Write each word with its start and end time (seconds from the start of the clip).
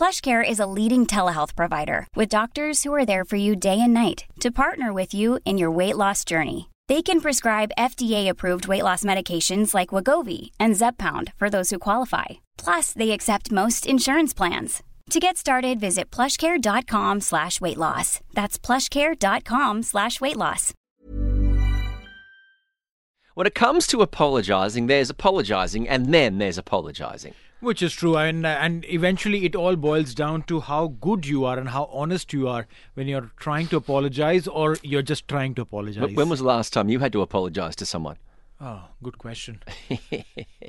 PlushCare 0.00 0.42
is 0.42 0.58
a 0.58 0.66
leading 0.78 1.04
telehealth 1.04 1.54
provider 1.54 2.06
with 2.16 2.30
doctors 2.30 2.84
who 2.84 2.94
are 2.94 3.04
there 3.04 3.22
for 3.22 3.36
you 3.36 3.54
day 3.54 3.78
and 3.78 3.92
night 3.92 4.24
to 4.40 4.50
partner 4.50 4.94
with 4.94 5.12
you 5.12 5.40
in 5.44 5.58
your 5.58 5.70
weight 5.70 5.94
loss 5.94 6.24
journey. 6.24 6.70
They 6.88 7.02
can 7.02 7.20
prescribe 7.20 7.76
FDA-approved 7.76 8.66
weight 8.66 8.82
loss 8.82 9.02
medications 9.02 9.74
like 9.74 9.90
Wegovy 9.90 10.52
and 10.58 10.74
Zepbound 10.74 11.34
for 11.36 11.50
those 11.50 11.68
who 11.68 11.78
qualify. 11.78 12.40
Plus, 12.56 12.94
they 12.94 13.10
accept 13.10 13.52
most 13.52 13.84
insurance 13.84 14.32
plans. 14.32 14.82
To 15.10 15.20
get 15.20 15.36
started, 15.36 15.78
visit 15.78 16.10
plushcare.com 16.10 17.20
slash 17.20 17.60
weight 17.60 17.76
loss. 17.76 18.20
That's 18.32 18.58
plushcare.com 18.58 19.82
slash 19.82 20.18
weight 20.18 20.38
loss. 20.38 20.72
When 23.34 23.46
it 23.46 23.54
comes 23.54 23.86
to 23.88 24.00
apologizing, 24.00 24.86
there's 24.86 25.10
apologizing 25.10 25.86
and 25.90 26.14
then 26.14 26.38
there's 26.38 26.56
apologizing. 26.56 27.34
Which 27.60 27.82
is 27.82 27.92
true, 27.92 28.16
and 28.16 28.46
and 28.46 28.86
eventually 28.86 29.44
it 29.44 29.54
all 29.54 29.76
boils 29.76 30.14
down 30.14 30.42
to 30.44 30.60
how 30.60 30.88
good 31.00 31.26
you 31.26 31.44
are 31.44 31.58
and 31.58 31.68
how 31.68 31.84
honest 31.92 32.32
you 32.32 32.48
are 32.48 32.66
when 32.94 33.06
you're 33.06 33.30
trying 33.36 33.66
to 33.68 33.76
apologize 33.76 34.48
or 34.48 34.78
you're 34.82 35.02
just 35.02 35.28
trying 35.28 35.54
to 35.56 35.62
apologize. 35.62 36.14
When 36.14 36.28
was 36.30 36.38
the 36.38 36.46
last 36.46 36.72
time 36.72 36.88
you 36.88 37.00
had 37.00 37.12
to 37.12 37.20
apologize 37.20 37.76
to 37.76 37.86
someone? 37.86 38.16
Oh, 38.62 38.82
good 39.02 39.16
question. 39.16 39.62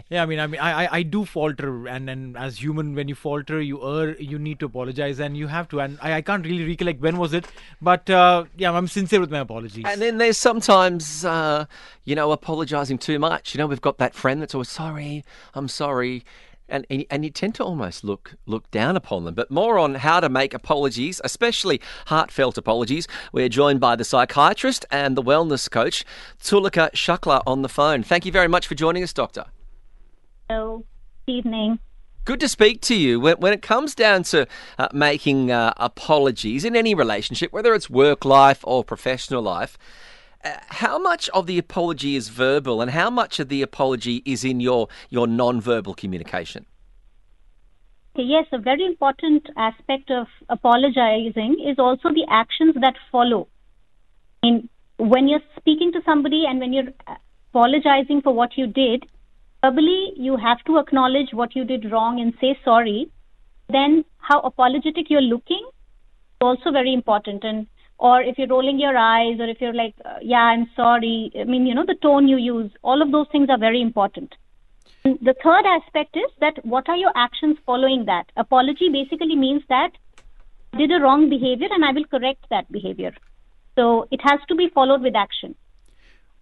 yeah, 0.10 0.24
I 0.24 0.26
mean, 0.26 0.40
I 0.40 0.48
mean, 0.48 0.62
I, 0.62 0.86
I, 0.86 0.90
I 1.00 1.04
do 1.04 1.26
falter, 1.26 1.90
and 1.90 2.08
then 2.08 2.38
as 2.40 2.58
human, 2.58 2.96
when 2.96 3.10
you 3.10 3.16
falter, 3.16 3.60
you 3.62 3.86
err, 3.86 4.16
you 4.18 4.40
need 4.40 4.62
to 4.62 4.68
apologize, 4.68 5.20
and 5.20 5.36
you 5.36 5.48
have 5.48 5.68
to. 5.70 5.82
And 5.82 6.00
I, 6.02 6.14
I 6.14 6.22
can't 6.22 6.46
really 6.46 6.66
recollect 6.66 7.02
when 7.02 7.18
was 7.18 7.34
it, 7.34 7.46
but 7.82 8.10
uh, 8.10 8.46
yeah, 8.56 8.72
I'm 8.72 8.88
sincere 8.88 9.20
with 9.20 9.30
my 9.30 9.40
apologies. 9.40 9.84
And 9.86 10.02
then 10.02 10.20
there's 10.20 10.38
sometimes, 10.38 11.26
uh, 11.26 11.66
you 12.06 12.16
know, 12.16 12.32
apologizing 12.32 12.98
too 12.98 13.20
much. 13.20 13.54
You 13.54 13.58
know, 13.58 13.68
we've 13.68 13.82
got 13.82 13.98
that 13.98 14.16
friend 14.16 14.42
that's 14.42 14.56
always 14.56 14.70
sorry, 14.70 15.26
I'm 15.54 15.68
sorry. 15.68 16.24
And, 16.72 16.86
and, 17.10 17.24
you 17.24 17.30
tend 17.30 17.54
to 17.56 17.64
almost 17.64 18.04
look 18.04 18.36
look 18.46 18.72
down 18.72 18.96
upon 18.96 19.26
them. 19.26 19.36
But 19.36 19.52
more 19.52 19.78
on 19.78 19.96
how 19.96 20.20
to 20.22 20.30
make 20.30 20.54
apologies, 20.54 21.20
especially 21.24 21.82
heartfelt 22.08 22.58
apologies. 22.58 23.08
We're 23.34 23.50
joined 23.50 23.80
by 23.80 23.96
the 23.96 24.06
psychiatrist 24.06 24.86
and 24.90 25.18
the 25.18 25.22
wellness 25.22 25.70
coach, 25.70 26.06
Tulika 26.42 26.92
Shukla, 26.92 27.44
on 27.46 27.62
the 27.62 27.70
phone. 27.70 28.04
Thank 28.04 28.26
you 28.26 28.32
very 28.32 28.48
much 28.48 28.68
for 28.68 28.76
joining 28.76 29.04
us, 29.04 29.14
Doctor. 29.14 29.46
Hello. 30.50 30.86
Evening. 31.28 31.80
Good 32.24 32.40
to 32.42 32.48
speak 32.48 32.82
to 32.82 32.96
you. 32.96 33.20
When, 33.20 33.38
when 33.38 33.54
it 33.54 33.62
comes 33.62 33.96
down 33.96 34.24
to 34.24 34.48
uh, 34.78 34.90
making 34.94 35.52
uh, 35.52 35.74
apologies 35.78 36.66
in 36.66 36.76
any 36.76 36.94
relationship, 36.94 37.52
whether 37.52 37.74
it's 37.74 37.90
work 37.90 38.26
life 38.26 38.60
or 38.64 38.84
professional 38.84 39.42
life, 39.42 39.78
uh, 40.44 40.58
how 40.70 40.98
much 40.98 41.30
of 41.30 41.48
the 41.48 41.58
apology 41.58 42.16
is 42.16 42.30
verbal 42.30 42.82
and 42.82 42.92
how 42.92 43.10
much 43.10 43.40
of 43.40 43.50
the 43.50 43.62
apology 43.62 44.22
is 44.26 44.44
in 44.44 44.60
your, 44.60 44.88
your 45.10 45.28
non-verbal 45.28 45.94
communication? 45.94 46.66
Yes, 48.16 48.46
a 48.52 48.58
very 48.58 48.86
important 48.86 49.48
aspect 49.56 50.12
of 50.12 50.28
apologizing 50.50 51.64
is 51.66 51.80
also 51.80 52.10
the 52.10 52.26
actions 52.30 52.76
that 52.82 52.96
follow. 53.12 53.48
I 54.44 54.48
mean, 54.48 54.70
when 54.98 55.28
you're 55.28 55.48
speaking 55.58 55.92
to 55.94 56.02
somebody 56.04 56.46
and 56.48 56.60
when 56.60 56.74
you're 56.74 56.92
apologizing 57.52 58.22
for 58.22 58.34
what 58.34 58.58
you 58.58 58.68
did, 58.68 59.06
verbally 59.64 60.14
you 60.18 60.36
have 60.36 60.64
to 60.66 60.78
acknowledge 60.78 61.30
what 61.32 61.56
you 61.56 61.64
did 61.64 61.92
wrong 61.92 62.20
and 62.20 62.34
say 62.42 62.58
sorry. 62.66 63.10
Then 63.70 64.04
how 64.18 64.42
apologetic 64.42 65.10
you're 65.10 65.22
looking 65.22 65.66
is 65.66 66.42
also 66.42 66.72
very 66.72 66.94
important. 66.94 67.44
And 67.46 67.68
or 68.10 68.22
if 68.22 68.38
you're 68.38 68.48
rolling 68.48 68.80
your 68.80 68.98
eyes 68.98 69.40
or 69.40 69.48
if 69.54 69.62
you're 69.62 69.74
like, 69.80 69.96
yeah, 70.22 70.46
I'm 70.54 70.68
sorry. 70.76 71.32
I 71.40 71.44
mean, 71.46 71.68
you 71.68 71.76
know, 71.76 71.86
the 71.86 71.96
tone 72.02 72.28
you 72.28 72.38
use, 72.38 72.72
all 72.84 73.02
of 73.02 73.12
those 73.12 73.28
things 73.32 73.50
are 73.50 73.60
very 73.60 73.82
important. 73.82 74.34
And 75.04 75.20
The 75.22 75.36
third 75.44 75.66
aspect 75.66 76.18
is 76.18 76.32
that 76.40 76.64
what 76.66 76.90
are 76.90 76.98
your 76.98 77.12
actions 77.16 77.58
following 77.66 78.06
that? 78.06 78.26
Apology 78.38 78.90
basically 78.90 79.36
means 79.36 79.64
that 79.70 79.92
I 80.74 80.78
did 80.78 80.92
a 80.92 81.00
wrong 81.00 81.30
behavior 81.30 81.68
and 81.72 81.86
I 81.86 81.92
will 81.92 82.06
correct 82.06 82.46
that 82.50 82.72
behavior. 82.72 83.14
So 83.78 84.08
it 84.12 84.22
has 84.24 84.40
to 84.50 84.56
be 84.56 84.70
followed 84.74 85.02
with 85.02 85.16
action. 85.16 85.56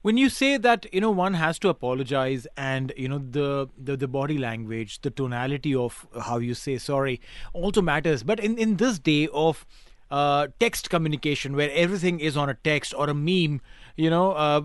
when 0.02 0.18
you 0.18 0.30
say 0.30 0.58
that 0.58 0.86
you 0.94 1.02
know 1.04 1.10
one 1.12 1.34
has 1.40 1.58
to 1.64 1.70
apologize 1.70 2.48
and 2.58 2.92
you 2.98 3.08
know 3.14 3.18
the, 3.38 3.48
the 3.78 3.98
the 4.04 4.08
body 4.08 4.38
language 4.44 4.94
the 5.08 5.12
tonality 5.22 5.74
of 5.76 5.98
how 6.28 6.38
you 6.38 6.54
say 6.54 6.76
sorry 6.84 7.16
also 7.54 7.82
matters 7.82 8.24
but 8.24 8.40
in 8.50 8.58
in 8.68 8.78
this 8.84 9.00
day 9.10 9.28
of 9.34 9.66
uh, 10.12 10.48
text 10.60 10.90
communication 10.90 11.56
where 11.56 11.72
everything 11.74 12.20
is 12.20 12.36
on 12.36 12.50
a 12.50 12.54
text 12.56 12.94
or 12.98 13.10
a 13.10 13.14
meme 13.14 13.62
you 13.96 14.10
know 14.10 14.32
uh, 14.32 14.62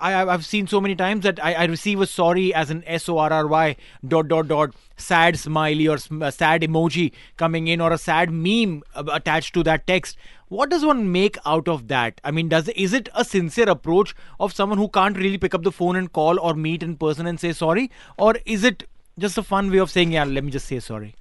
I, 0.00 0.28
i've 0.28 0.44
seen 0.44 0.66
so 0.66 0.80
many 0.80 0.94
times 0.94 1.22
that 1.22 1.42
I, 1.42 1.54
I 1.54 1.64
receive 1.64 2.00
a 2.00 2.06
sorry 2.06 2.52
as 2.52 2.70
an 2.70 2.82
s-o-r-r-y 2.86 3.76
dot 4.06 4.28
dot 4.28 4.48
dot 4.48 4.74
sad 4.96 5.38
smiley 5.38 5.88
or 5.88 5.98
a 6.20 6.32
sad 6.32 6.62
emoji 6.62 7.12
coming 7.36 7.68
in 7.68 7.80
or 7.80 7.92
a 7.92 7.98
sad 7.98 8.30
meme 8.30 8.82
uh, 8.94 9.04
attached 9.12 9.54
to 9.54 9.62
that 9.64 9.86
text. 9.86 10.16
What 10.48 10.70
does 10.70 10.84
one 10.84 11.10
make 11.10 11.36
out 11.46 11.68
of 11.68 11.88
that? 11.88 12.20
I 12.22 12.30
mean 12.30 12.48
does 12.48 12.68
is 12.68 12.92
it 12.92 13.08
a 13.14 13.24
sincere 13.24 13.68
approach 13.68 14.14
of 14.38 14.52
someone 14.52 14.78
who 14.78 14.88
can't 14.88 15.16
really 15.16 15.38
pick 15.38 15.54
up 15.54 15.62
the 15.62 15.72
phone 15.72 15.96
and 15.96 16.12
call 16.12 16.38
or 16.38 16.54
meet 16.54 16.82
in 16.82 16.96
person 16.96 17.26
and 17.26 17.40
say 17.40 17.52
sorry? 17.52 17.90
Or 18.18 18.34
is 18.44 18.64
it 18.64 18.88
just 19.18 19.38
a 19.38 19.42
fun 19.42 19.70
way 19.70 19.78
of 19.78 19.90
saying 19.90 20.12
yeah 20.12 20.24
let 20.24 20.44
me 20.44 20.50
just 20.50 20.66
say 20.66 20.80
sorry 20.80 21.14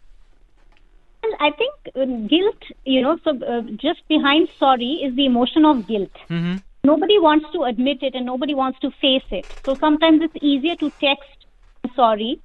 I 1.39 1.51
think 1.51 1.73
uh, 1.95 2.05
guilt, 2.27 2.61
you 2.85 3.01
know, 3.01 3.17
so 3.23 3.31
uh, 3.31 3.61
just 3.75 4.07
behind 4.07 4.49
sorry 4.59 5.01
is 5.05 5.15
the 5.15 5.25
emotion 5.25 5.65
of 5.65 5.87
guilt. 5.87 6.11
mm-hmm. 6.29 6.57
Nobody 6.85 7.17
wants 7.17 7.45
to 7.53 7.63
admit 7.63 7.99
it 8.01 8.13
and 8.13 8.25
nobody 8.25 8.53
wants 8.53 8.79
to 8.79 8.89
face 9.01 9.23
it. 9.31 9.45
So 9.65 9.77
sometimes 9.79 10.21
it's 10.21 10.35
easier 10.43 10.75
to 10.77 10.91
text 11.01 11.47
sorry. 11.95 12.41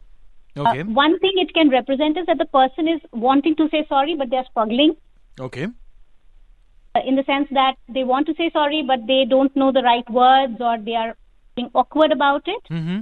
okay 0.56 0.81
Uh, 0.81 0.84
one 0.84 1.19
thing 1.19 1.32
it 1.37 1.53
can 1.54 1.71
represent 1.71 2.16
is 2.16 2.26
that 2.26 2.38
the 2.38 2.47
person 2.47 2.88
is 2.88 3.00
wanting 3.12 3.56
to 3.56 3.69
say 3.71 3.84
sorry, 3.88 4.15
but 4.16 4.31
they're 4.31 4.49
struggling 4.50 4.97
okay 5.41 5.66
uh, 6.94 7.00
in 7.06 7.16
the 7.16 7.25
sense 7.25 7.49
that 7.50 7.75
they 7.88 8.05
want 8.05 8.26
to 8.26 8.34
say 8.34 8.50
sorry, 8.53 8.82
but 8.87 9.06
they 9.06 9.25
don't 9.25 9.55
know 9.56 9.72
the 9.72 9.82
right 9.82 10.08
words 10.11 10.56
or 10.61 10.79
they 10.79 10.94
are 10.94 11.17
being 11.56 11.70
awkward 11.75 12.12
about 12.12 12.43
it. 12.46 12.62
mm-hmm. 12.70 13.00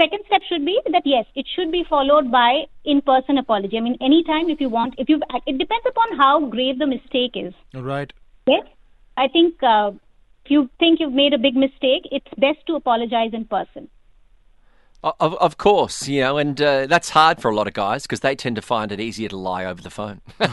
Second 0.00 0.20
step 0.26 0.40
should 0.48 0.64
be 0.64 0.80
that 0.92 1.02
yes, 1.04 1.26
it 1.34 1.46
should 1.54 1.70
be 1.70 1.84
followed 1.88 2.30
by 2.30 2.62
in-person 2.86 3.36
apology. 3.36 3.76
I 3.76 3.80
mean, 3.80 3.98
anytime 4.00 4.48
if 4.48 4.58
you 4.58 4.70
want, 4.70 4.94
if 4.96 5.10
you, 5.10 5.20
it 5.46 5.58
depends 5.58 5.84
upon 5.86 6.16
how 6.16 6.46
grave 6.46 6.78
the 6.78 6.86
mistake 6.86 7.32
is. 7.34 7.52
all 7.74 7.82
right 7.82 8.10
Yes, 8.46 8.64
I 9.18 9.28
think 9.28 9.62
uh, 9.62 9.90
if 10.44 10.50
you 10.50 10.70
think 10.78 11.00
you've 11.00 11.12
made 11.12 11.34
a 11.34 11.38
big 11.38 11.54
mistake, 11.54 12.08
it's 12.10 12.26
best 12.38 12.66
to 12.68 12.76
apologize 12.76 13.34
in 13.34 13.44
person. 13.44 13.90
Of, 15.02 15.34
of 15.34 15.56
course, 15.56 16.08
you 16.08 16.20
know, 16.20 16.36
and 16.36 16.60
uh, 16.60 16.86
that's 16.86 17.08
hard 17.10 17.40
for 17.40 17.50
a 17.50 17.54
lot 17.54 17.66
of 17.66 17.72
guys 17.72 18.02
because 18.02 18.20
they 18.20 18.36
tend 18.36 18.56
to 18.56 18.62
find 18.62 18.92
it 18.92 19.00
easier 19.00 19.30
to 19.30 19.36
lie 19.36 19.64
over 19.64 19.80
the 19.80 19.88
phone. 19.88 20.20
but 20.38 20.50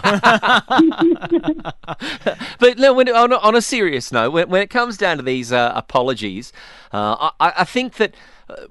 no, 2.78 2.94
when, 2.94 3.10
on, 3.10 3.34
a, 3.34 3.38
on 3.40 3.56
a 3.56 3.62
serious 3.62 4.10
note, 4.10 4.32
when, 4.32 4.50
when 4.50 4.62
it 4.62 4.70
comes 4.70 4.96
down 4.96 5.18
to 5.18 5.24
these 5.24 5.52
uh, 5.52 5.74
apologies, 5.76 6.54
uh, 6.94 7.32
I, 7.42 7.54
I 7.58 7.66
think 7.66 7.96
that 7.96 8.16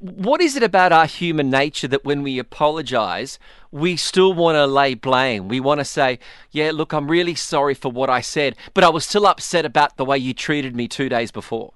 what 0.01 0.41
is 0.41 0.57
it 0.57 0.63
about 0.63 0.93
our 0.93 1.07
human 1.07 1.51
nature 1.51 1.89
that 1.89 2.05
when 2.05 2.23
we 2.23 2.39
apologize, 2.39 3.39
we 3.71 3.97
still 3.97 4.33
want 4.33 4.57
to 4.57 4.67
lay 4.67 4.95
blame? 4.95 5.49
We 5.49 5.61
want 5.61 5.81
to 5.81 5.85
say, 5.85 6.19
yeah, 6.51 6.71
look, 6.73 6.93
I'm 6.93 7.09
really 7.09 7.35
sorry 7.35 7.75
for 7.75 7.91
what 7.91 8.09
I 8.09 8.21
said, 8.21 8.57
but 8.73 8.85
I 8.85 8.89
was 8.89 9.05
still 9.05 9.27
upset 9.27 9.65
about 9.65 9.97
the 9.97 10.05
way 10.05 10.19
you 10.19 10.33
treated 10.33 10.75
me 10.75 10.89
two 10.89 11.09
days 11.09 11.31
before. 11.31 11.75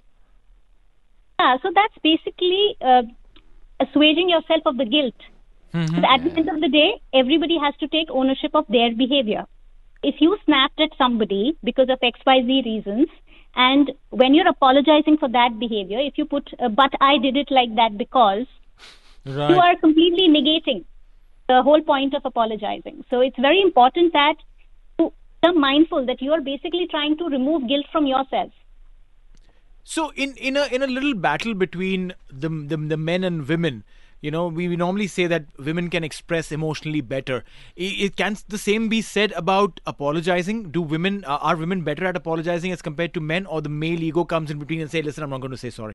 Yeah, 1.39 1.57
so 1.63 1.71
that's 1.75 1.95
basically 2.03 2.77
uh, 2.81 3.03
assuaging 3.81 4.31
yourself 4.31 4.63
of 4.67 4.77
the 4.77 4.85
guilt. 4.85 5.15
But 5.73 6.05
at 6.05 6.25
the 6.25 6.33
end 6.37 6.49
of 6.49 6.61
the 6.61 6.69
day, 6.69 7.01
everybody 7.15 7.57
has 7.59 7.75
to 7.77 7.87
take 7.87 8.11
ownership 8.11 8.51
of 8.55 8.67
their 8.69 8.93
behavior. 8.93 9.47
If 10.03 10.17
you 10.21 10.37
snapped 10.45 10.81
at 10.81 10.91
somebody 10.99 11.57
because 11.63 11.89
of 11.89 12.01
XYZ 12.01 12.65
reasons, 12.65 13.09
and 13.63 13.91
when 14.11 14.35
you're 14.35 14.49
apologizing 14.49 15.19
for 15.19 15.29
that 15.29 15.59
behavior, 15.59 15.99
if 16.01 16.19
you 16.19 16.25
put, 16.25 16.51
uh, 16.59 16.69
but 16.69 16.93
I 17.01 17.19
did 17.19 17.37
it 17.37 17.51
like 17.51 17.75
that 17.77 17.99
because, 17.99 18.47
Right. 19.27 19.51
you 19.51 19.59
are 19.61 19.77
completely 19.77 20.29
negating 20.29 20.85
the 21.49 21.63
whole 21.63 21.83
point 21.83 22.15
of 22.15 22.23
apologizing. 22.25 23.05
So 23.11 23.21
it's 23.21 23.39
very 23.39 23.61
important 23.61 24.13
that 24.13 24.37
you 24.99 25.13
are 25.45 25.53
mindful 25.53 26.07
that 26.07 26.23
you 26.23 26.33
are 26.33 26.41
basically 26.41 26.87
trying 26.91 27.17
to 27.19 27.25
remove 27.25 27.69
guilt 27.69 27.87
from 27.93 28.07
yourself. 28.07 28.53
So 29.85 30.13
in 30.15 30.35
in 30.37 30.57
a 30.57 30.67
in 30.67 30.83
a 30.83 30.87
little 30.87 31.15
battle 31.15 31.55
between 31.55 32.15
the 32.31 32.49
the, 32.49 32.77
the 32.77 32.97
men 32.97 33.25
and 33.25 33.47
women, 33.49 33.85
you 34.21 34.31
know, 34.31 34.49
we, 34.49 34.69
normally 34.77 35.07
say 35.07 35.27
that 35.27 35.47
women 35.59 35.91
can 35.91 36.05
express 36.05 36.53
emotionally 36.53 37.01
better. 37.01 37.45
I- 37.79 37.97
It, 38.07 38.17
can 38.17 38.37
the 38.49 38.59
same 38.59 38.89
be 38.89 39.03
said 39.03 39.33
about 39.33 39.81
apologizing? 39.87 40.71
Do 40.71 40.83
women 40.83 41.25
uh, 41.25 41.39
are 41.41 41.57
women 41.57 41.83
better 41.83 42.07
at 42.07 42.17
apologizing 42.17 42.73
as 42.73 42.83
compared 42.83 43.15
to 43.15 43.21
men, 43.21 43.47
or 43.47 43.61
the 43.61 43.69
male 43.69 44.03
ego 44.03 44.25
comes 44.25 44.51
in 44.51 44.59
between 44.59 44.81
and 44.81 44.91
say, 44.91 45.03
"Listen, 45.03 45.25
I'm 45.25 45.31
not 45.31 45.41
going 45.41 45.51
to 45.53 45.57
say 45.67 45.71
sorry." 45.71 45.95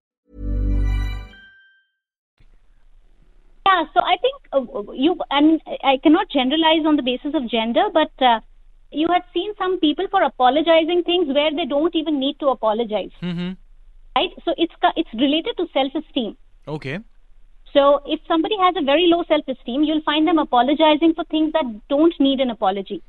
Yeah, 3.71 3.85
so 3.93 4.01
I 4.01 4.17
think 4.17 4.35
uh, 4.53 4.91
you, 4.93 5.17
I 5.29 5.41
mean, 5.41 5.59
I 5.83 5.97
cannot 6.03 6.29
generalize 6.29 6.85
on 6.85 6.95
the 6.95 7.03
basis 7.03 7.33
of 7.33 7.49
gender, 7.49 7.85
but 7.93 8.11
uh, 8.19 8.39
you 8.91 9.07
had 9.07 9.23
seen 9.33 9.53
some 9.57 9.79
people 9.79 10.07
for 10.11 10.23
apologizing 10.23 11.03
things 11.03 11.27
where 11.33 11.51
they 11.55 11.65
don't 11.65 11.95
even 11.95 12.19
need 12.19 12.39
to 12.39 12.47
apologize, 12.49 13.11
Mm-hmm. 13.21 13.51
right? 14.15 14.31
So 14.45 14.53
it's 14.57 14.73
it's 14.95 15.13
related 15.13 15.55
to 15.57 15.67
self-esteem. 15.73 16.35
Okay. 16.67 16.99
So 17.73 18.01
if 18.05 18.19
somebody 18.27 18.57
has 18.59 18.75
a 18.77 18.83
very 18.83 19.07
low 19.07 19.23
self-esteem, 19.27 19.83
you'll 19.83 20.01
find 20.01 20.27
them 20.27 20.39
apologizing 20.39 21.13
for 21.13 21.23
things 21.25 21.53
that 21.53 21.87
don't 21.87 22.13
need 22.19 22.41
an 22.41 22.49
apology. 22.49 23.01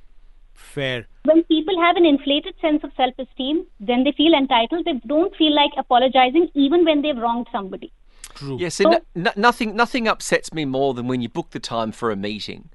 Fair. 0.54 1.06
When 1.24 1.42
people 1.44 1.80
have 1.80 1.96
an 1.96 2.06
inflated 2.06 2.54
sense 2.60 2.84
of 2.84 2.92
self-esteem, 2.96 3.66
then 3.80 4.04
they 4.04 4.12
feel 4.12 4.34
entitled. 4.34 4.84
They 4.84 5.00
don't 5.06 5.34
feel 5.36 5.54
like 5.54 5.72
apologizing 5.76 6.50
even 6.54 6.84
when 6.84 7.02
they've 7.02 7.16
wronged 7.16 7.48
somebody. 7.50 7.92
True. 8.34 8.56
Yes, 8.58 8.80
and 8.80 9.00
no, 9.14 9.30
nothing 9.36 9.76
nothing 9.76 10.08
upsets 10.08 10.52
me 10.52 10.64
more 10.64 10.94
than 10.94 11.06
when 11.06 11.20
you 11.20 11.28
book 11.28 11.50
the 11.50 11.60
time 11.60 11.92
for 11.92 12.10
a 12.10 12.16
meeting, 12.16 12.70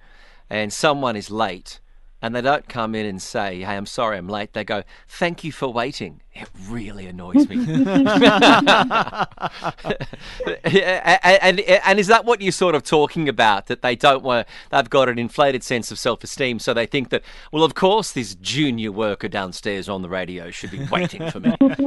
and 0.50 0.72
someone 0.72 1.16
is 1.16 1.32
late, 1.32 1.80
and 2.22 2.36
they 2.36 2.42
don't 2.42 2.70
come 2.70 2.96
in 2.96 3.06
and 3.06 3.22
say, 3.22 3.62
"Hey, 3.62 3.76
I'm 3.76 3.86
sorry, 3.86 4.18
I'm 4.18 4.30
late." 4.30 4.54
They 4.54 4.64
go, 4.64 4.84
"Thank 5.08 5.44
you 5.44 5.52
for 5.52 5.72
waiting." 5.72 6.22
It 6.34 6.48
really 6.70 7.08
annoys 7.08 7.50
me. 7.50 7.56
and, 7.56 8.08
and 10.64 11.60
and 11.60 12.00
is 12.00 12.08
that 12.08 12.26
what 12.26 12.42
you're 12.42 12.52
sort 12.52 12.76
of 12.76 12.84
talking 12.84 13.28
about? 13.28 13.68
That 13.68 13.82
they 13.82 13.96
don't 13.96 14.24
want, 14.24 14.48
they've 14.70 14.90
got 14.90 15.10
an 15.10 15.18
inflated 15.18 15.64
sense 15.64 15.92
of 15.92 15.98
self-esteem, 15.98 16.60
so 16.60 16.74
they 16.74 16.86
think 16.86 17.10
that, 17.10 17.24
well, 17.52 17.64
of 17.64 17.74
course, 17.74 18.12
this 18.12 18.36
junior 18.36 18.92
worker 18.92 19.28
downstairs 19.28 19.90
on 19.90 20.04
the 20.04 20.10
radio 20.10 20.52
should 20.52 20.72
be 20.72 20.86
waiting 20.92 21.30
for 21.32 21.40
me. 21.40 21.56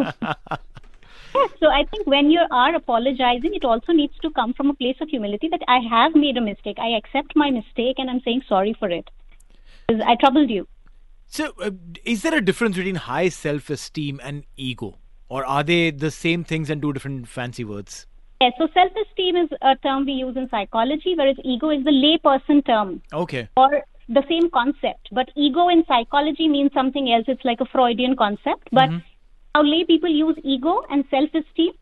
Yes, 1.34 1.50
so 1.60 1.66
I 1.68 1.84
think 1.90 2.06
when 2.06 2.30
you 2.30 2.40
are 2.50 2.74
apologizing, 2.74 3.54
it 3.54 3.64
also 3.64 3.92
needs 3.92 4.14
to 4.22 4.30
come 4.30 4.52
from 4.54 4.70
a 4.70 4.74
place 4.74 4.96
of 5.00 5.08
humility 5.08 5.48
that 5.48 5.62
I 5.68 5.78
have 5.88 6.14
made 6.14 6.36
a 6.36 6.40
mistake. 6.40 6.78
I 6.78 6.88
accept 6.96 7.34
my 7.36 7.50
mistake 7.50 7.96
and 7.98 8.10
I'm 8.10 8.20
saying 8.20 8.42
sorry 8.48 8.74
for 8.78 8.90
it. 8.90 9.08
I 9.88 10.16
troubled 10.16 10.50
you. 10.50 10.68
So, 11.26 11.52
uh, 11.62 11.70
is 12.04 12.22
there 12.22 12.34
a 12.34 12.40
difference 12.40 12.76
between 12.76 12.96
high 12.96 13.28
self-esteem 13.28 14.20
and 14.22 14.44
ego, 14.56 14.98
or 15.28 15.44
are 15.44 15.62
they 15.62 15.90
the 15.90 16.10
same 16.10 16.42
things 16.44 16.70
and 16.70 16.82
two 16.82 16.92
different 16.92 17.28
fancy 17.28 17.64
words? 17.64 18.06
Yes, 18.40 18.52
so 18.58 18.68
self 18.74 18.90
esteem 19.06 19.36
is 19.36 19.48
a 19.62 19.76
term 19.76 20.06
we 20.06 20.12
use 20.12 20.36
in 20.36 20.48
psychology, 20.50 21.14
whereas 21.16 21.36
ego 21.44 21.70
is 21.70 21.84
the 21.84 21.90
layperson 21.90 22.64
term 22.66 23.02
Okay. 23.12 23.48
or 23.56 23.82
the 24.08 24.24
same 24.28 24.50
concept. 24.50 25.08
But 25.12 25.30
ego 25.36 25.68
in 25.68 25.84
psychology 25.86 26.48
means 26.48 26.72
something 26.72 27.12
else. 27.12 27.26
It's 27.28 27.44
like 27.44 27.60
a 27.60 27.66
Freudian 27.66 28.16
concept. 28.16 28.68
But 28.72 28.90
how 29.54 29.62
lay 29.62 29.84
people 29.84 30.08
use 30.08 30.36
ego 30.44 30.82
and 30.90 31.04
self 31.10 31.30
esteem, 31.34 31.72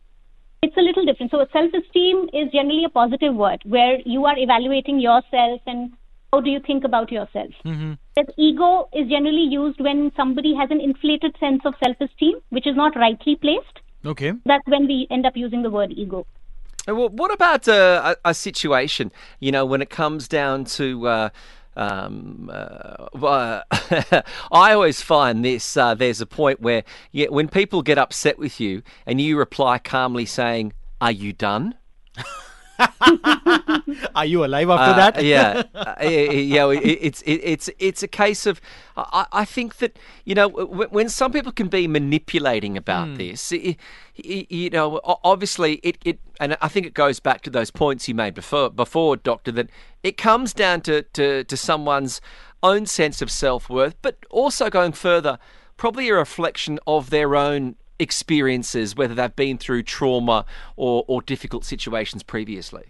it's 0.62 0.76
a 0.76 0.80
little 0.80 1.04
different. 1.04 1.30
So 1.30 1.46
self 1.52 1.72
esteem 1.72 2.28
is 2.32 2.50
generally 2.52 2.84
a 2.84 2.88
positive 2.88 3.34
word 3.34 3.62
where 3.64 3.98
you 4.04 4.24
are 4.26 4.38
evaluating 4.38 5.00
yourself 5.00 5.60
and 5.66 5.92
how 6.32 6.40
do 6.40 6.50
you 6.50 6.60
think 6.60 6.84
about 6.84 7.10
yourself. 7.10 7.50
Whereas 8.14 8.34
ego 8.36 8.88
is 8.92 9.08
generally 9.08 9.46
used 9.50 9.80
when 9.80 10.12
somebody 10.16 10.54
has 10.54 10.70
an 10.70 10.80
inflated 10.80 11.36
sense 11.38 11.62
of 11.64 11.74
self 11.82 11.96
esteem, 12.00 12.36
which 12.50 12.66
is 12.66 12.76
not 12.76 12.96
rightly 12.96 13.36
placed. 13.36 13.80
Okay. 14.04 14.32
That's 14.44 14.66
when 14.66 14.86
we 14.86 15.06
end 15.10 15.26
up 15.26 15.36
using 15.36 15.62
the 15.62 15.70
word 15.70 15.92
ego. 15.92 16.26
Well, 16.86 17.10
what 17.10 17.32
about 17.32 17.68
uh, 17.68 18.14
a, 18.24 18.30
a 18.30 18.34
situation, 18.34 19.12
you 19.40 19.52
know, 19.52 19.66
when 19.66 19.82
it 19.82 19.90
comes 19.90 20.28
down 20.28 20.64
to. 20.76 21.06
Uh, 21.06 21.28
um, 21.78 22.50
uh, 22.52 23.62
I 24.52 24.72
always 24.72 25.00
find 25.00 25.44
this. 25.44 25.76
Uh, 25.76 25.94
there's 25.94 26.20
a 26.20 26.26
point 26.26 26.60
where, 26.60 26.82
yeah, 27.12 27.28
when 27.28 27.48
people 27.48 27.82
get 27.82 27.98
upset 27.98 28.38
with 28.38 28.60
you, 28.60 28.82
and 29.06 29.20
you 29.20 29.38
reply 29.38 29.78
calmly 29.78 30.26
saying, 30.26 30.72
"Are 31.00 31.12
you 31.12 31.32
done?" 31.32 31.76
Are 34.14 34.24
you 34.26 34.44
alive 34.44 34.70
after 34.70 34.90
Uh, 34.92 34.96
that? 34.96 35.24
yeah, 35.24 35.62
uh, 35.74 35.94
yeah, 36.02 36.68
it, 36.70 36.84
it's 36.84 37.22
it, 37.22 37.40
it's 37.42 37.70
it's 37.78 38.02
a 38.02 38.08
case 38.08 38.46
of 38.46 38.60
I, 38.96 39.26
I 39.32 39.44
think 39.44 39.76
that 39.78 39.98
you 40.24 40.34
know 40.34 40.48
when, 40.48 40.88
when 40.90 41.08
some 41.08 41.32
people 41.32 41.52
can 41.52 41.68
be 41.68 41.88
manipulating 41.88 42.76
about 42.76 43.16
this, 43.16 43.52
i- 43.52 43.76
i- 44.24 44.46
you 44.48 44.70
know, 44.70 45.00
obviously 45.24 45.74
it, 45.82 45.98
it 46.04 46.18
and 46.40 46.56
I 46.60 46.68
think 46.68 46.86
it 46.86 46.94
goes 46.94 47.20
back 47.20 47.42
to 47.42 47.50
those 47.50 47.70
points 47.70 48.08
you 48.08 48.14
made 48.14 48.34
before 48.34 48.70
before 48.70 49.16
Doctor 49.16 49.52
that 49.52 49.70
it 50.02 50.16
comes 50.16 50.52
down 50.52 50.80
to 50.82 51.02
to, 51.02 51.44
to 51.44 51.56
someone's 51.56 52.20
own 52.62 52.86
sense 52.86 53.22
of 53.22 53.30
self 53.30 53.68
worth, 53.70 53.96
but 54.02 54.16
also 54.30 54.68
going 54.70 54.92
further, 54.92 55.38
probably 55.76 56.08
a 56.08 56.14
reflection 56.14 56.78
of 56.86 57.10
their 57.10 57.34
own 57.36 57.76
experiences, 57.98 58.94
whether 58.96 59.14
they've 59.14 59.34
been 59.34 59.58
through 59.58 59.82
trauma 59.82 60.44
or, 60.76 61.04
or 61.08 61.22
difficult 61.22 61.64
situations 61.64 62.22
previously. 62.22 62.84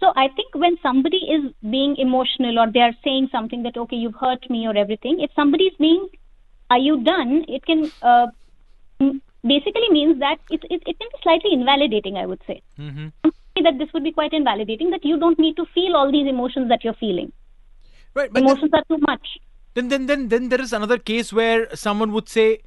So 0.00 0.12
I 0.16 0.28
think 0.28 0.54
when 0.54 0.76
somebody 0.82 1.16
is 1.16 1.52
being 1.62 1.96
emotional 1.96 2.58
or 2.58 2.70
they 2.70 2.80
are 2.80 2.92
saying 3.02 3.28
something 3.32 3.62
that 3.62 3.76
okay 3.76 3.96
you've 3.96 4.16
hurt 4.16 4.48
me 4.50 4.66
or 4.66 4.76
everything, 4.76 5.20
if 5.20 5.30
somebody 5.34 5.64
is 5.64 5.74
being 5.78 6.08
are 6.70 6.78
you 6.78 7.02
done? 7.04 7.44
It 7.48 7.64
can 7.64 7.90
uh, 8.02 8.26
basically 9.46 9.88
means 9.90 10.18
that 10.20 10.38
it, 10.50 10.64
it 10.70 10.82
it 10.86 10.98
can 10.98 11.08
be 11.12 11.18
slightly 11.22 11.52
invalidating. 11.52 12.16
I 12.16 12.26
would 12.26 12.40
say 12.46 12.62
that 13.62 13.78
this 13.78 13.92
would 13.92 14.02
be 14.02 14.12
quite 14.12 14.32
invalidating 14.32 14.90
that 14.90 15.04
you 15.04 15.18
don't 15.18 15.38
need 15.38 15.56
to 15.56 15.64
feel 15.74 15.94
all 15.96 16.10
these 16.10 16.26
emotions 16.28 16.68
that 16.68 16.84
you're 16.84 16.94
feeling. 16.94 17.32
Right. 18.14 18.32
But 18.32 18.40
then, 18.40 18.44
Emotions 18.44 18.70
are 18.72 18.84
too 18.88 18.98
much. 18.98 19.38
then, 19.74 19.88
then, 19.88 20.06
then, 20.06 20.28
then 20.28 20.48
there 20.48 20.60
is 20.60 20.72
another 20.72 20.98
case 20.98 21.32
where 21.32 21.74
someone 21.74 22.12
would 22.12 22.28
say, 22.28 22.60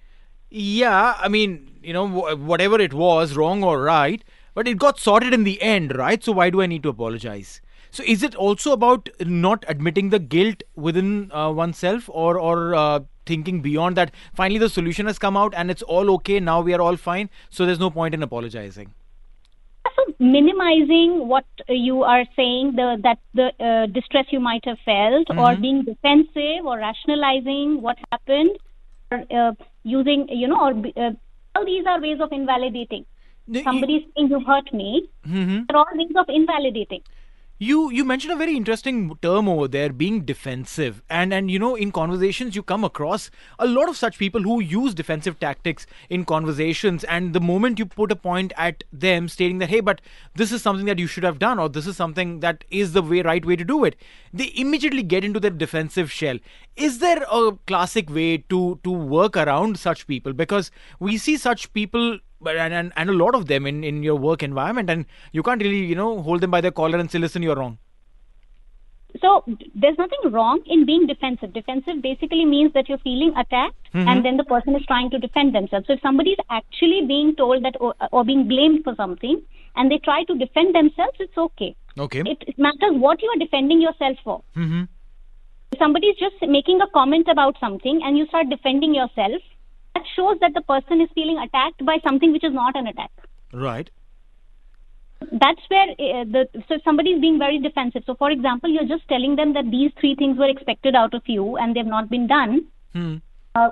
"Yeah, 0.50 1.16
I 1.20 1.28
mean, 1.28 1.80
you 1.82 1.94
know 1.94 2.08
whatever 2.36 2.80
it 2.80 2.94
was, 2.94 3.36
wrong 3.36 3.64
or 3.64 3.82
right, 3.82 4.24
but 4.54 4.68
it 4.68 4.78
got 4.78 5.00
sorted 5.00 5.34
in 5.34 5.44
the 5.44 5.62
end, 5.62 5.96
right? 5.96 6.24
So 6.24 6.32
why 6.32 6.50
do 6.50 6.62
I 6.62 6.66
need 6.66 6.84
to 6.84 6.90
apologize? 6.90 7.62
So 7.90 8.04
is 8.06 8.22
it 8.24 8.36
also 8.36 8.74
about 8.74 9.10
not 9.22 9.64
admitting 9.68 10.10
the 10.10 10.20
guilt 10.20 10.64
within 10.76 11.32
uh, 11.32 11.52
oneself, 11.52 12.10
or 12.10 12.38
or 12.38 12.76
uh, 12.76 13.00
thinking 13.26 13.62
beyond 13.62 13.98
that? 13.98 14.12
Finally, 14.36 14.60
the 14.60 14.70
solution 14.70 15.06
has 15.06 15.18
come 15.18 15.38
out 15.38 15.54
and 15.56 15.72
it's 15.72 15.82
all 15.82 16.12
okay. 16.16 16.40
Now 16.40 16.62
we 16.62 16.74
are 16.74 16.82
all 16.82 16.98
fine. 16.98 17.30
So 17.50 17.66
there's 17.66 17.80
no 17.80 17.90
point 17.90 18.14
in 18.14 18.24
apologizing. 18.24 18.94
So 19.96 20.14
minimizing 20.20 21.28
what 21.28 21.46
you 21.70 22.04
are 22.04 22.26
saying, 22.36 22.76
the 22.76 22.98
that 23.04 23.20
the 23.34 23.48
uh, 23.64 23.86
distress 23.88 24.26
you 24.32 24.40
might 24.40 24.66
have 24.66 24.78
felt, 24.86 25.30
or 25.38 25.56
being 25.56 25.84
defensive, 25.84 26.66
or 26.66 26.78
rationalizing 26.78 27.82
what 27.82 27.98
happened, 28.12 28.58
or 29.12 29.24
uh, 29.32 29.54
using 29.96 30.28
you 30.30 30.48
know, 30.48 30.60
or 30.68 30.72
uh, 31.06 31.12
all 31.56 31.66
these 31.66 31.86
are 31.94 32.00
ways 32.08 32.20
of 32.28 32.32
invalidating. 32.40 33.06
No, 33.56 33.62
Somebody's 33.68 34.04
saying 34.16 34.30
you've 34.32 34.46
hurt 34.46 34.72
me. 34.80 34.90
Mhm. 35.26 35.68
They're 35.68 35.78
all 35.82 36.00
ways 36.02 36.18
of 36.24 36.30
invalidating. 36.40 37.04
You 37.60 37.90
you 37.90 38.06
mentioned 38.06 38.34
a 38.34 38.36
very 38.36 38.56
interesting 38.56 39.18
term 39.24 39.50
over 39.50 39.68
there, 39.68 39.92
being 39.92 40.26
defensive, 40.26 41.02
and 41.10 41.34
and 41.34 41.50
you 41.50 41.58
know 41.58 41.74
in 41.74 41.92
conversations 41.92 42.56
you 42.56 42.62
come 42.62 42.84
across 42.84 43.32
a 43.58 43.66
lot 43.66 43.90
of 43.90 43.98
such 43.98 44.20
people 44.20 44.44
who 44.44 44.60
use 44.60 44.94
defensive 44.94 45.40
tactics 45.40 45.88
in 46.08 46.24
conversations, 46.24 47.04
and 47.06 47.34
the 47.34 47.40
moment 47.40 47.80
you 47.80 47.88
put 47.88 48.12
a 48.12 48.16
point 48.16 48.54
at 48.58 48.84
them, 48.94 49.28
stating 49.28 49.58
that 49.58 49.72
hey, 49.72 49.80
but 49.80 50.02
this 50.36 50.52
is 50.52 50.62
something 50.62 50.86
that 50.86 51.00
you 51.00 51.08
should 51.08 51.24
have 51.24 51.40
done, 51.40 51.58
or 51.58 51.68
this 51.68 51.88
is 51.88 51.98
something 51.98 52.42
that 52.42 52.64
is 52.70 52.94
the 52.94 53.02
way 53.02 53.24
right 53.24 53.44
way 53.44 53.56
to 53.56 53.64
do 53.64 53.84
it, 53.86 53.96
they 54.32 54.54
immediately 54.56 55.02
get 55.02 55.24
into 55.24 55.40
their 55.40 55.50
defensive 55.50 56.12
shell. 56.12 56.38
Is 56.76 57.00
there 57.00 57.26
a 57.32 57.58
classic 57.66 58.08
way 58.12 58.38
to 58.50 58.80
to 58.84 58.92
work 58.92 59.36
around 59.36 59.80
such 59.80 60.06
people? 60.06 60.32
Because 60.32 60.70
we 61.00 61.18
see 61.18 61.38
such 61.38 61.74
people 61.74 62.20
but 62.42 62.56
and, 62.58 62.74
and, 62.74 62.94
and 62.96 63.10
a 63.10 63.14
lot 63.14 63.36
of 63.36 63.48
them 63.48 63.66
in, 63.66 63.84
in 63.84 64.04
your 64.04 64.16
work 64.16 64.44
environment 64.44 64.90
and 64.90 65.06
you 65.32 65.44
can't 65.44 65.62
really 65.62 65.84
you 65.86 65.96
know 65.96 66.22
hold 66.22 66.42
them 66.42 66.52
by 66.52 66.62
their 66.62 66.72
collar 66.72 66.98
and 66.98 67.12
say 67.12 67.20
listen 67.20 67.44
you're 67.44 67.60
wrong 67.64 67.78
So 69.22 69.30
there's 69.82 69.98
nothing 69.98 70.32
wrong 70.34 70.60
in 70.74 70.86
being 70.86 71.08
defensive. 71.08 71.52
Defensive 71.54 72.02
basically 72.02 72.46
means 72.46 72.74
that 72.74 72.90
you're 72.90 73.00
feeling 73.06 73.32
attacked, 73.44 73.88
and 73.94 74.26
then 74.26 74.36
the 74.38 74.44
person 74.44 74.76
is 74.80 74.84
trying 74.86 75.10
to 75.14 75.20
defend 75.24 75.56
themselves. 75.56 75.88
So 75.88 75.94
if 75.94 76.02
somebody 76.02 76.32
is 76.32 76.42
actually 76.58 77.00
being 77.12 77.36
told 77.36 77.64
that 77.64 77.78
or, 77.80 77.94
or 78.12 78.24
being 78.32 78.44
blamed 78.52 78.84
for 78.84 78.94
something, 79.00 79.42
and 79.76 79.92
they 79.94 79.98
try 80.10 80.20
to 80.26 80.36
defend 80.44 80.76
themselves, 80.76 81.18
it's 81.20 81.42
okay. 81.46 81.72
okay 82.06 82.22
It, 82.34 82.46
it 82.52 82.60
matters 82.60 83.02
what 83.06 83.26
you 83.26 83.32
are 83.36 83.40
defending 83.46 83.82
yourself 83.88 84.18
for. 84.28 84.38
mm-hmm. 84.56 84.84
If 85.72 85.80
somebody 85.80 86.08
is 86.08 86.18
just 86.18 86.48
making 86.58 86.82
a 86.82 86.90
comment 87.00 87.28
about 87.36 87.58
something, 87.60 88.02
and 88.04 88.18
you 88.18 88.28
start 88.28 88.50
defending 88.50 88.94
yourself, 88.94 89.42
shows 90.16 90.38
that 90.42 90.54
the 90.54 90.62
person 90.62 91.02
is 91.02 91.10
feeling 91.16 91.38
attacked 91.38 91.86
by 91.86 91.98
something 92.04 92.32
which 92.32 92.44
is 92.44 92.54
not 92.54 92.76
an 92.76 92.88
attack. 92.88 93.12
right 93.54 93.90
that's 95.32 95.62
where 95.70 95.90
uh, 95.92 96.24
the 96.34 96.48
so 96.68 96.78
somebody 96.84 97.12
is 97.12 97.22
being 97.22 97.40
very 97.40 97.60
defensive 97.60 98.04
so 98.06 98.16
for 98.16 98.30
example 98.32 98.70
you're 98.70 98.88
just 98.92 99.08
telling 99.08 99.36
them 99.36 99.54
that 99.54 99.70
these 99.72 99.92
three 100.00 100.16
things 100.16 100.38
were 100.38 100.50
expected 100.50 100.96
out 100.96 101.14
of 101.14 101.22
you 101.26 101.58
and 101.58 101.76
they've 101.76 101.86
not 101.86 102.10
been 102.10 102.28
done 102.28 102.66
hmm. 102.94 103.16
uh, 103.56 103.70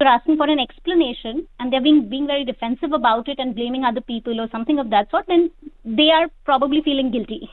you're 0.00 0.10
asking 0.10 0.36
for 0.36 0.48
an 0.48 0.58
explanation 0.58 1.46
and 1.58 1.72
they're 1.72 1.82
being 1.82 2.08
being 2.08 2.26
very 2.26 2.44
defensive 2.44 2.92
about 2.92 3.28
it 3.28 3.38
and 3.38 3.54
blaming 3.54 3.84
other 3.84 4.00
people 4.00 4.40
or 4.40 4.48
something 4.50 4.78
of 4.78 4.90
that 4.90 5.10
sort 5.10 5.24
then 5.28 5.50
they 5.84 6.10
are 6.10 6.28
probably 6.44 6.82
feeling 6.82 7.10
guilty 7.10 7.48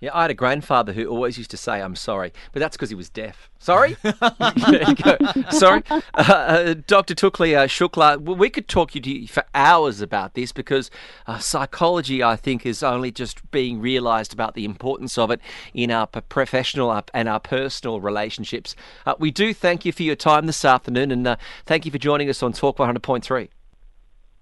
Yeah, 0.00 0.10
I 0.12 0.22
had 0.22 0.30
a 0.30 0.34
grandfather 0.34 0.92
who 0.92 1.06
always 1.06 1.38
used 1.38 1.50
to 1.52 1.56
say, 1.56 1.80
I'm 1.80 1.96
sorry, 1.96 2.32
but 2.52 2.60
that's 2.60 2.76
because 2.76 2.90
he 2.90 2.94
was 2.94 3.08
deaf. 3.08 3.50
Sorry? 3.58 3.96
there 4.02 4.84
you 4.86 4.94
go. 4.94 5.16
Sorry. 5.50 5.82
Uh, 5.90 6.00
uh, 6.14 6.74
Dr. 6.86 7.14
Tukli 7.14 7.56
uh, 7.56 7.66
Shukla, 7.66 8.18
we 8.20 8.50
could 8.50 8.68
talk 8.68 8.90
to 8.90 9.00
you 9.00 9.26
for 9.26 9.44
hours 9.54 10.02
about 10.02 10.34
this 10.34 10.52
because 10.52 10.90
uh, 11.26 11.38
psychology, 11.38 12.22
I 12.22 12.36
think, 12.36 12.66
is 12.66 12.82
only 12.82 13.10
just 13.10 13.50
being 13.50 13.80
realised 13.80 14.34
about 14.34 14.54
the 14.54 14.66
importance 14.66 15.16
of 15.16 15.30
it 15.30 15.40
in 15.72 15.90
our 15.90 16.06
professional 16.06 17.02
and 17.14 17.28
our 17.28 17.40
personal 17.40 18.00
relationships. 18.00 18.76
Uh, 19.06 19.14
we 19.18 19.30
do 19.30 19.54
thank 19.54 19.86
you 19.86 19.92
for 19.92 20.02
your 20.02 20.16
time 20.16 20.46
this 20.46 20.64
afternoon 20.64 21.10
and 21.10 21.26
uh, 21.26 21.36
thank 21.64 21.86
you 21.86 21.90
for 21.90 21.98
joining 21.98 22.28
us 22.28 22.42
on 22.42 22.52
Talk 22.52 22.76
100.3. 22.76 23.48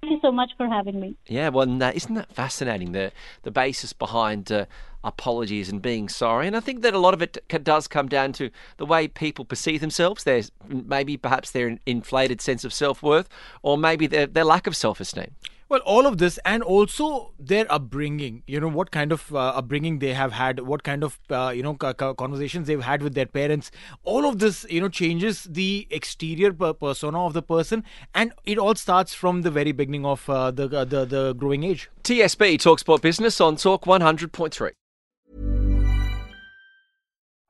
thank 0.05 0.23
you 0.23 0.29
so 0.29 0.33
much 0.33 0.51
for 0.57 0.69
having 0.69 1.01
me 1.01 1.17
Yeah, 1.27 1.49
well, 1.49 1.83
isn't 1.83 2.15
that 2.15 2.33
fascinating? 2.33 2.93
The 2.93 3.13
the 3.43 3.51
basis 3.51 3.93
behind 3.93 4.51
uh, 4.53 4.67
apologies 5.03 5.69
and 5.69 5.81
being 5.81 6.09
sorry, 6.09 6.47
and 6.47 6.57
I 6.57 6.61
think 6.61 6.83
that 6.83 6.95
a 6.95 6.99
lot 6.99 7.15
of 7.15 7.23
it 7.23 7.39
does 7.63 7.89
come 7.89 8.09
down 8.09 8.33
to 8.35 8.51
the 8.77 8.87
way 8.87 9.09
people 9.09 9.45
perceive 9.45 9.81
themselves. 9.81 10.25
There's 10.25 10.51
maybe 10.69 11.17
perhaps 11.17 11.51
their 11.51 11.79
inflated 11.87 12.41
sense 12.41 12.65
of 12.65 12.73
self 12.73 13.03
worth, 13.03 13.29
or 13.63 13.79
maybe 13.79 14.07
their 14.07 14.27
their 14.27 14.45
lack 14.45 14.67
of 14.67 14.77
self 14.77 15.01
esteem. 15.01 15.33
Well 15.75 15.83
all 15.95 16.07
of 16.07 16.19
this 16.19 16.39
and 16.45 16.63
also 16.63 17.07
their 17.39 17.67
upbringing 17.77 18.43
you 18.47 18.61
know 18.61 18.69
what 18.69 18.91
kind 18.97 19.11
of 19.17 19.35
uh, 19.35 19.39
upbringing 19.61 19.99
they 19.99 20.13
have 20.15 20.33
had 20.33 20.61
what 20.61 20.85
kind 20.85 21.03
of 21.03 21.19
uh, 21.31 21.53
you 21.55 21.65
know 21.65 21.75
co- 21.75 21.93
co- 22.03 22.15
conversations 22.15 22.69
they've 22.69 22.89
had 22.91 23.03
with 23.03 23.15
their 23.15 23.27
parents 23.39 23.73
all 24.05 24.29
of 24.29 24.39
this 24.39 24.65
you 24.71 24.81
know 24.81 24.89
changes 24.89 25.43
the 25.51 25.89
exterior 25.91 26.53
per- 26.53 26.73
persona 26.73 27.25
of 27.25 27.33
the 27.33 27.43
person 27.43 27.83
and 28.15 28.33
it 28.45 28.57
all 28.57 28.77
starts 28.77 29.15
from 29.15 29.43
the 29.43 29.51
very 29.51 29.73
beginning 29.73 30.07
of 30.07 30.31
uh, 30.31 30.51
the, 30.53 30.69
the 30.69 31.05
the 31.17 31.33
growing 31.35 31.65
age 31.65 31.91
TSB 32.05 32.59
Talksport 32.59 33.01
Business 33.01 33.41
on 33.41 33.57
Talk 33.57 33.85
100.3. 33.87 34.71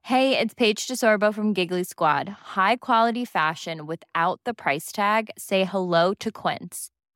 Hey, 0.03 0.39
it's 0.39 0.55
Paige 0.55 0.87
DeSorbo 0.87 1.35
from 1.35 1.53
Giggly 1.55 1.83
Squad. 1.83 2.29
High 2.55 2.77
quality 2.77 3.25
fashion 3.25 3.87
without 3.87 4.41
the 4.45 4.55
price 4.55 4.93
tag. 4.93 5.31
Say 5.37 5.65
hello 5.65 6.15
to 6.15 6.31
Quince. 6.31 6.91